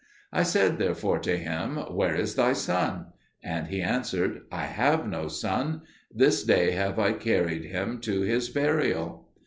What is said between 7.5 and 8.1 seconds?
him